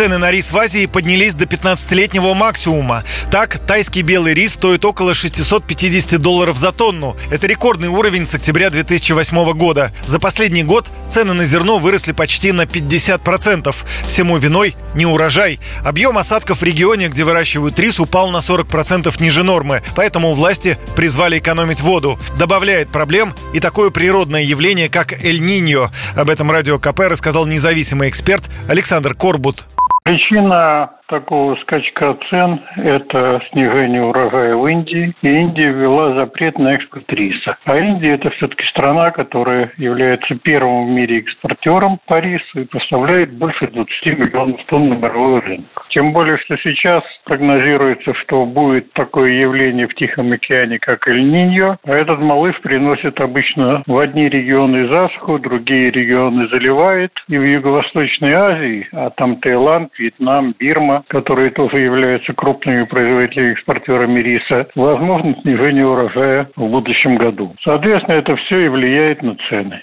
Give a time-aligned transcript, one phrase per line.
[0.00, 3.04] Цены на рис в Азии поднялись до 15-летнего максимума.
[3.30, 7.18] Так, тайский белый рис стоит около 650 долларов за тонну.
[7.30, 9.92] Это рекордный уровень с октября 2008 года.
[10.06, 13.76] За последний год цены на зерно выросли почти на 50%.
[14.06, 15.60] Всему виной не урожай.
[15.84, 19.82] Объем осадков в регионе, где выращивают рис, упал на 40% ниже нормы.
[19.96, 22.18] Поэтому власти призвали экономить воду.
[22.38, 25.90] Добавляет проблем и такое природное явление, как Эль-Ниньо.
[26.16, 29.66] Об этом радио КП рассказал независимый эксперт Александр Корбут.
[30.10, 35.12] Причина такого скачка цен– это снижение урожая в Индии.
[35.22, 37.56] И Индия ввела запрет на экспорт риса.
[37.64, 43.32] А Индия– это все-таки страна, которая является первым в мире экспортером по рису и поставляет
[43.36, 45.86] больше 20 миллионов тонн на мировой рынок.
[45.90, 51.78] Тем более, что сейчас прогнозируется, что будет такое явление в Тихом океане, как Эль-Ниньо.
[51.84, 57.10] А этот малыш приносит обычно в одни регионы засуху, другие регионы заливает.
[57.28, 64.20] И в Юго-Восточной Азии, а там Таиланд, Вьетнам, Бирма, которые тоже являются крупными производителями экспортерами
[64.20, 67.54] риса, возможно снижение урожая в будущем году.
[67.62, 69.82] Соответственно, это все и влияет на цены.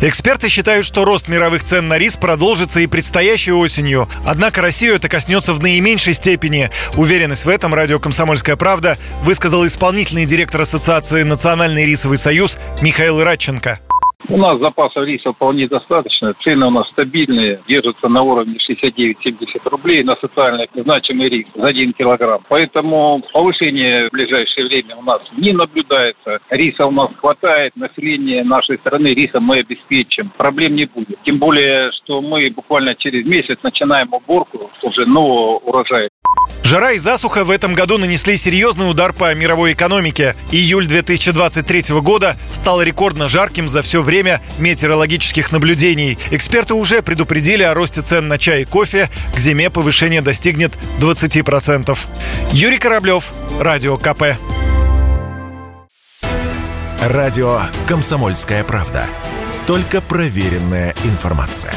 [0.00, 4.08] Эксперты считают, что рост мировых цен на рис продолжится и предстоящей осенью.
[4.26, 6.70] Однако Россию это коснется в наименьшей степени.
[6.96, 13.78] Уверенность в этом радио «Комсомольская правда» высказал исполнительный директор Ассоциации «Национальный рисовый союз» Михаил Радченко.
[14.32, 16.32] У нас запасов риса вполне достаточно.
[16.42, 19.14] Цены у нас стабильные, держатся на уровне 69-70
[19.64, 22.40] рублей на социально значимый рис за 1 килограмм.
[22.48, 26.38] Поэтому повышение в ближайшее время у нас не наблюдается.
[26.48, 30.32] Риса у нас хватает, население нашей страны рисом мы обеспечим.
[30.38, 31.18] Проблем не будет.
[31.24, 36.08] Тем более, что мы буквально через месяц начинаем уборку уже нового урожая.
[36.72, 40.34] Жара и засуха в этом году нанесли серьезный удар по мировой экономике.
[40.52, 46.16] Июль 2023 года стал рекордно жарким за все время метеорологических наблюдений.
[46.30, 49.10] Эксперты уже предупредили о росте цен на чай и кофе.
[49.34, 51.98] К зиме повышение достигнет 20%.
[52.52, 54.38] Юрий Кораблев, Радио КП.
[57.02, 59.06] Радио «Комсомольская правда».
[59.66, 61.74] Только проверенная информация.